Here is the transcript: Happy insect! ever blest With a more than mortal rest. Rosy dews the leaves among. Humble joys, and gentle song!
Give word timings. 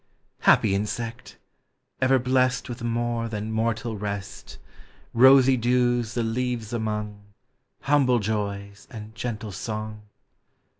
Happy 0.39 0.73
insect! 0.73 1.37
ever 2.01 2.17
blest 2.17 2.67
With 2.67 2.81
a 2.81 2.83
more 2.83 3.29
than 3.29 3.51
mortal 3.51 3.95
rest. 3.99 4.57
Rosy 5.13 5.55
dews 5.55 6.15
the 6.15 6.23
leaves 6.23 6.73
among. 6.73 7.21
Humble 7.81 8.17
joys, 8.17 8.87
and 8.89 9.13
gentle 9.13 9.51
song! 9.51 10.01